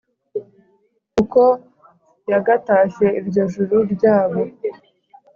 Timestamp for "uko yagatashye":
1.21-3.05